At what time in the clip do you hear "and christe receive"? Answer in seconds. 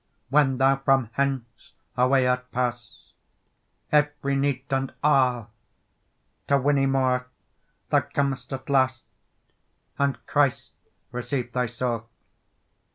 9.99-11.51